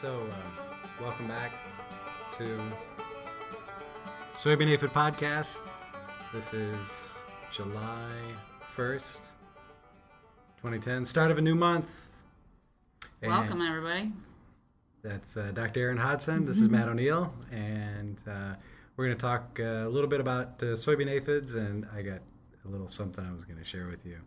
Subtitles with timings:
[0.00, 0.64] So, um,
[1.00, 1.50] welcome back
[2.36, 2.44] to
[4.40, 5.56] Soybean Aphid Podcast.
[6.32, 7.10] This is
[7.52, 8.12] July
[8.76, 9.18] 1st,
[10.58, 12.10] 2010, start of a new month.
[13.22, 14.12] And Welcome, everybody.
[15.02, 15.80] That's uh, Dr.
[15.80, 16.46] Erin Hodgson.
[16.46, 18.54] This is Matt O'Neal, and uh,
[18.96, 22.20] we're going to talk uh, a little bit about uh, soybean aphids, and I got
[22.64, 24.18] a little something I was going to share with you.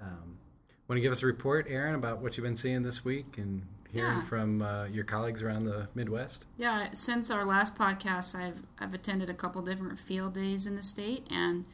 [0.00, 0.38] Um,
[0.86, 3.62] Want to give us a report, Erin, about what you've been seeing this week and
[3.94, 4.20] hearing Yeah.
[4.22, 6.44] from uh, your colleagues around the Midwest?
[6.58, 10.82] Yeah, since our last podcast, I've I've attended a couple different field days in the
[10.82, 11.64] state, and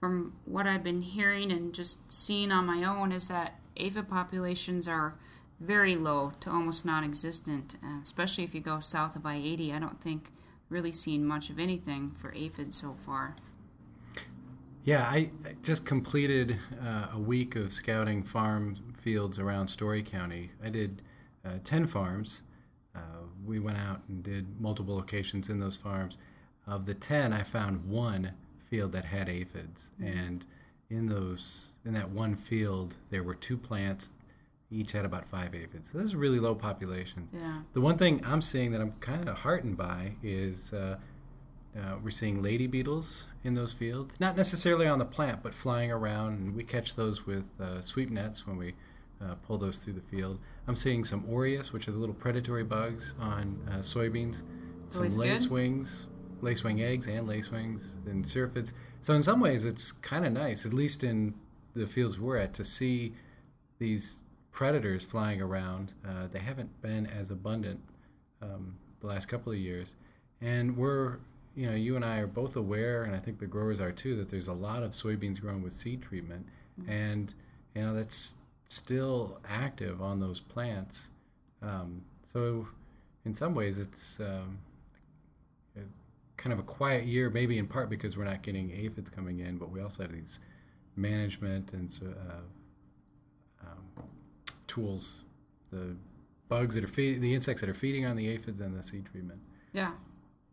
[0.00, 4.86] from what I've been hearing and just seeing on my own is that aphid populations
[4.88, 5.14] are
[5.60, 9.74] very low to almost non-existent, uh, especially if you go south of I-80.
[9.74, 10.30] I don't think
[10.68, 13.34] really seeing much of anything for aphids so far.
[14.84, 20.50] Yeah, I I just completed uh, a week of scouting farm fields around Story County.
[20.62, 21.02] I did
[21.46, 22.42] uh, 10 farms.
[22.94, 22.98] Uh,
[23.44, 26.16] we went out and did multiple locations in those farms.
[26.66, 28.32] Of the 10, I found one
[28.68, 29.82] field that had aphids.
[30.02, 30.44] And
[30.90, 34.10] in those in that one field, there were two plants,
[34.70, 35.90] each had about five aphids.
[35.92, 37.28] So this is a really low population.
[37.32, 37.60] Yeah.
[37.72, 40.96] The one thing I'm seeing that I'm kind of heartened by is uh,
[41.76, 45.92] uh, we're seeing lady beetles in those fields, not necessarily on the plant, but flying
[45.92, 48.74] around, and we catch those with uh, sweep nets when we
[49.22, 50.38] uh, pull those through the field.
[50.68, 54.42] I'm seeing some Orius, which are the little predatory bugs on uh, soybeans,
[54.90, 56.06] some always lacewings,
[56.42, 58.72] lacewing eggs, and lacewings, and syrphids.
[59.02, 61.34] So in some ways, it's kind of nice, at least in
[61.74, 63.14] the fields we're at, to see
[63.78, 64.16] these
[64.50, 65.92] predators flying around.
[66.06, 67.80] Uh, they haven't been as abundant
[68.42, 69.94] um, the last couple of years,
[70.40, 71.18] and we're
[71.54, 74.16] you know you and I are both aware, and I think the growers are too,
[74.16, 76.46] that there's a lot of soybeans grown with seed treatment,
[76.88, 77.32] and
[77.74, 78.34] you know that's
[78.68, 81.08] still active on those plants.
[81.62, 82.68] Um, so
[83.24, 84.58] in some ways, it's um,
[85.76, 85.80] a-
[86.36, 89.58] kind of a quiet year, maybe in part because we're not getting aphids coming in,
[89.58, 90.38] but we also have these
[90.94, 94.04] management and uh, um,
[94.66, 95.20] tools,
[95.70, 95.96] the
[96.48, 99.06] bugs that are feeding, the insects that are feeding on the aphids and the seed
[99.10, 99.40] treatment.
[99.72, 99.92] Yeah.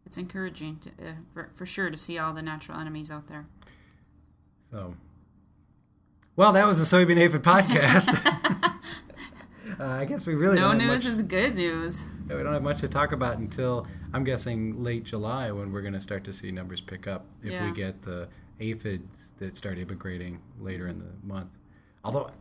[0.06, 3.46] It's encouraging to, uh, for, for sure to see all the natural enemies out there.
[4.72, 4.96] So,
[6.36, 8.14] well, that was the soybean aphid podcast.
[9.80, 12.08] uh, I guess we really No don't have news much, is good news.
[12.28, 15.94] we don't have much to talk about until I'm guessing late July when we're going
[15.94, 18.28] to start to see numbers pick up if we get the
[18.60, 19.08] aphids
[19.40, 21.50] that start immigrating later in the month.
[22.04, 22.32] Although,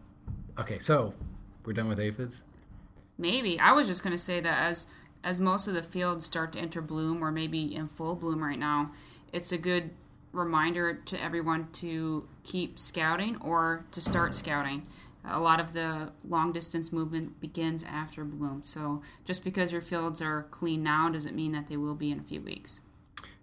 [0.58, 1.14] okay, so
[1.64, 2.42] we're done with aphids.
[3.18, 4.86] Maybe I was just going to say that as
[5.24, 8.58] as most of the fields start to enter bloom or maybe in full bloom right
[8.58, 8.90] now,
[9.32, 9.90] it's a good
[10.32, 14.86] reminder to everyone to keep scouting or to start scouting.
[15.24, 18.62] A lot of the long distance movement begins after bloom.
[18.64, 22.18] So just because your fields are clean now doesn't mean that they will be in
[22.18, 22.80] a few weeks.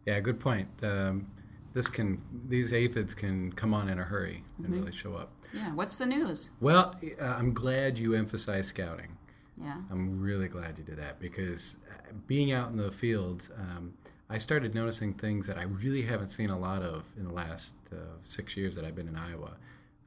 [0.06, 0.68] Yeah, good point.
[0.82, 1.28] Um,
[1.74, 5.32] this can these aphids can come on in a hurry and really show up.
[5.54, 6.52] Yeah, what's the news?
[6.60, 9.18] Well, uh, I'm glad you emphasize scouting.
[9.62, 9.78] Yeah.
[9.92, 13.94] I'm really glad you did that because uh, being out in the fields, um,
[14.30, 17.74] I started noticing things that I really haven't seen a lot of in the last
[17.92, 17.96] uh,
[18.26, 19.54] six years that I've been in Iowa.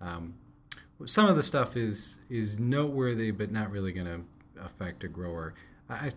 [0.00, 0.34] Um,
[1.06, 4.20] some of the stuff is is noteworthy, but not really going to
[4.62, 5.54] affect a grower.
[5.88, 6.10] I, I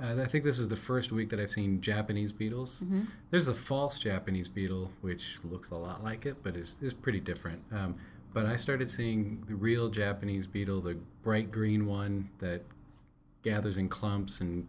[0.00, 2.82] I think this is the first week that I've seen Japanese beetles.
[3.30, 7.20] There's a false Japanese beetle, which looks a lot like it, but is, is pretty
[7.20, 7.62] different.
[7.70, 7.96] Um,
[8.32, 12.62] but I started seeing the real Japanese beetle, the bright green one that
[13.42, 14.66] gathers in clumps and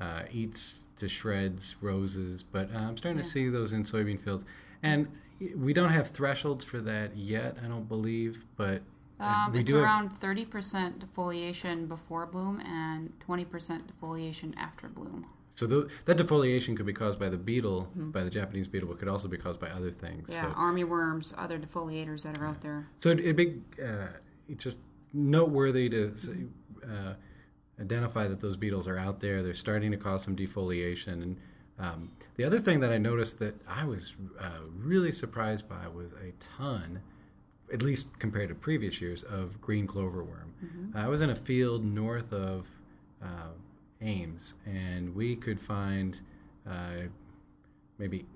[0.00, 2.42] uh, eats to shreds roses.
[2.42, 4.44] But uh, I'm starting to see those in soybean fields.
[4.82, 5.08] And
[5.56, 8.82] we don't have thresholds for that yet, I don't believe, but
[9.20, 15.26] Um, it's do have- around 30% defoliation before bloom and 20% defoliation after bloom.
[15.54, 18.98] So th- that defoliation could be caused by the beetle, by the Japanese beetle, but
[18.98, 20.22] could also be caused by other things.
[20.22, 20.32] Mm-hmm.
[20.32, 22.88] Yeah, So, army worms, other defoliators that are out there.
[23.00, 24.08] so it, it'd be uh,
[24.56, 24.78] just
[25.12, 26.36] noteworthy to say,
[26.84, 27.12] uh,
[27.82, 29.42] identify that those beetles are out there.
[29.42, 31.22] They're starting to cause some defoliation.
[31.22, 31.36] And
[31.78, 36.12] um, the other thing that I noticed that I was uh, really surprised by was
[36.12, 37.00] a ton,
[37.72, 40.54] at least compared to previous years, of green clover worm.
[40.94, 42.66] I was in a field north of
[43.22, 43.50] uh,
[44.00, 46.16] Ames, and we could find
[46.68, 47.08] uh,
[47.98, 48.26] maybe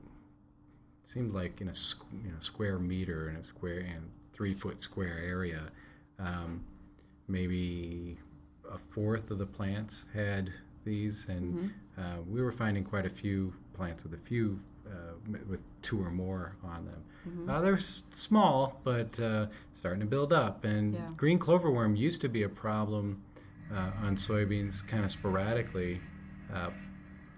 [1.07, 4.83] seemed like in a squ- you know square meter in a square and three foot
[4.83, 5.63] square area,
[6.19, 6.65] um,
[7.29, 8.19] maybe
[8.73, 10.53] a fourth of the plants had
[10.85, 15.15] these, and uh, we were finding quite a few plants with a few uh,
[15.49, 17.49] with two or more on them.
[17.51, 19.47] Uh, they're s- small, but uh,
[19.77, 20.65] starting to build up.
[20.65, 21.01] And Yeah.
[21.17, 23.23] green cloverworm used to be a problem
[23.75, 26.01] uh, on soybeans kind of sporadically.
[26.55, 26.71] Uh,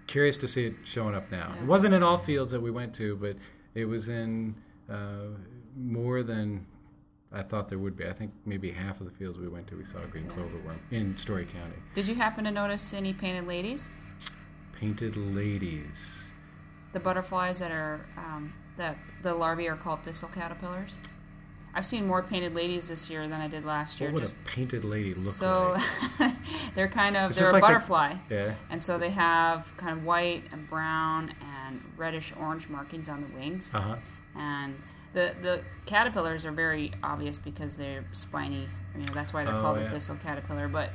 [0.05, 1.53] curious to see it showing up now.
[1.55, 1.61] Yeah.
[1.63, 3.35] It wasn't in all fields that we went to, but
[3.73, 4.53] it was in
[4.87, 5.29] uh,
[5.75, 6.67] more than
[7.31, 8.07] I thought there would be.
[8.07, 10.31] I think maybe half of the fields we went to, we saw green Yeah.
[10.31, 11.75] cloverworm in Story County.
[11.93, 13.91] Did you happen to notice any painted ladies?
[14.73, 16.27] Painted ladies.
[16.93, 20.97] The butterflies that are um, that the larvae are called thistle caterpillars.
[21.75, 24.09] I've seen more painted ladies this year than I did last year.
[24.09, 25.75] What would Just a painted lady look so
[26.19, 26.31] like?
[26.73, 28.55] they're kind of It's they're a like the- butterfly, Yeah.
[28.71, 31.35] and so they have kind of white and brown
[31.67, 33.95] and reddish orange markings on the wings, Uh huh.
[34.35, 34.75] and
[35.13, 38.67] the the caterpillars are very obvious because they're spiny.
[38.97, 39.85] You know that's why they're Oh, called yeah.
[39.85, 40.91] a thistle caterpillar, but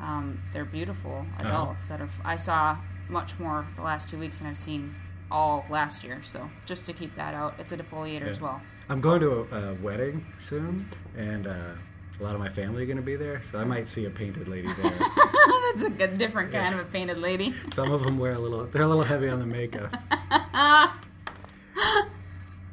[0.00, 1.48] um, they're beautiful Uh-huh.
[1.48, 2.08] adults that are.
[2.24, 2.76] I saw
[3.08, 4.94] much more the last two weeks than I've seen
[5.30, 6.22] all last year.
[6.22, 8.60] So just to keep that out, it's a defoliator as well.
[8.88, 11.52] I'm going to a, a wedding soon, and uh,
[12.18, 14.10] a lot of my family are going to be there, so I might see a
[14.10, 14.90] painted lady there.
[15.72, 17.54] That's a good, different kind of a painted lady.
[17.74, 18.64] Some of them wear a little.
[18.64, 19.94] They're a little heavy on the makeup.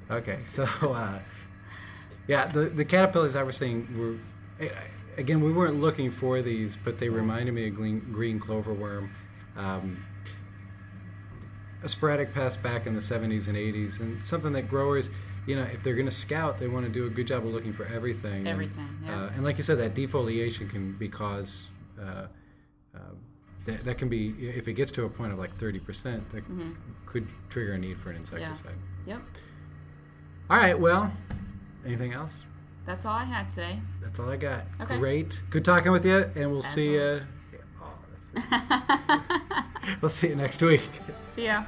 [0.09, 1.19] Okay, so uh,
[2.27, 4.67] yeah, the the caterpillars I was seeing were
[5.17, 9.11] again we weren't looking for these, but they reminded me of green, green clover worm.
[9.57, 10.05] Um,
[11.83, 15.09] a sporadic pest back in the 70s and 80s, and something that growers,
[15.45, 17.53] you know, if they're going to scout, they want to do a good job of
[17.53, 18.33] looking for everything.
[18.39, 19.25] And, Everything, yeah.
[19.25, 21.65] uh, and like you said, that defoliation can be caused
[22.01, 22.27] Uh,
[22.95, 22.99] uh,
[23.65, 25.83] that, that can be if it gets to a point of like 30%,
[26.31, 26.71] that Mm-hmm.
[27.05, 28.73] could trigger a need for an insecticide.
[29.05, 29.21] Yep.
[30.49, 31.11] All right, well,
[31.85, 32.41] anything else?
[32.85, 33.79] That's all I had today.
[34.01, 34.65] That's all I got.
[34.81, 34.97] Okay.
[34.99, 35.41] Great.
[35.49, 37.21] Good talking with you, and we'll As see you.
[37.81, 38.51] always.
[38.51, 39.23] Oh,
[40.01, 40.81] we'll see you next week.
[41.23, 41.63] See ya.